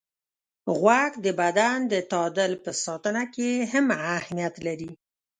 غوږ 0.79 1.11
د 1.25 1.27
بدن 1.41 1.77
د 1.91 1.93
تعادل 2.11 2.51
په 2.63 2.71
ساتنه 2.83 3.23
کې 3.33 3.49
هم 3.71 3.85
اهمیت 4.17 4.55
لري. 4.67 4.91